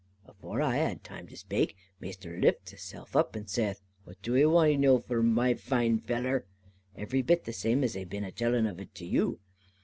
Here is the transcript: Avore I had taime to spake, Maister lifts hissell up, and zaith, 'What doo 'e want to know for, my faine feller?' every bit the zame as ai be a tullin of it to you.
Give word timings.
Avore 0.25 0.63
I 0.63 0.77
had 0.77 1.03
taime 1.03 1.27
to 1.29 1.37
spake, 1.37 1.77
Maister 1.99 2.35
lifts 2.35 2.71
hissell 2.71 3.05
up, 3.13 3.35
and 3.35 3.47
zaith, 3.47 3.81
'What 4.03 4.19
doo 4.23 4.35
'e 4.35 4.45
want 4.47 4.71
to 4.71 4.77
know 4.79 4.97
for, 4.97 5.21
my 5.21 5.53
faine 5.53 5.99
feller?' 5.99 6.47
every 6.95 7.21
bit 7.21 7.45
the 7.45 7.53
zame 7.53 7.83
as 7.83 7.95
ai 7.95 8.05
be 8.05 8.17
a 8.17 8.31
tullin 8.31 8.65
of 8.67 8.79
it 8.79 8.95
to 8.95 9.05
you. 9.05 9.41